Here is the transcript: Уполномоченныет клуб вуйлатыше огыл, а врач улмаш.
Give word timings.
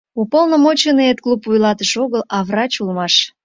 Уполномоченныет 0.21 1.17
клуб 1.25 1.39
вуйлатыше 1.45 1.97
огыл, 2.05 2.21
а 2.35 2.37
врач 2.47 2.71
улмаш. 2.81 3.13